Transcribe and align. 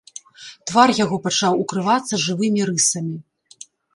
Твар 0.69 0.93
яго 1.03 1.19
пачаў 1.27 1.53
укрывацца 1.65 2.21
жывымі 2.25 2.61
рысамі. 2.73 3.15